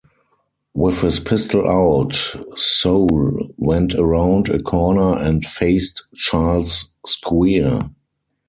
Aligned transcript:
With 0.73 1.01
his 1.03 1.19
pistol 1.19 1.67
out, 1.69 2.15
Soule 2.55 3.53
went 3.59 3.93
around 3.93 4.49
a 4.49 4.57
corner 4.59 5.15
and 5.15 5.45
faced 5.45 6.05
Charles 6.15 6.89
Squier. 7.05 7.91